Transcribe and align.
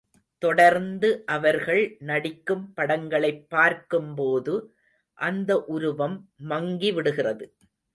தொடர்ந்து 0.37 1.23
அவர்கள் 1.25 1.95
நடிக்கும் 1.99 2.73
படங்களைப் 2.75 3.49
பார்க்கும் 3.49 4.15
போது 4.15 4.75
அந்த 5.13 5.63
உருவம் 5.65 6.29
மங்கிவிடுகிறது. 6.49 7.51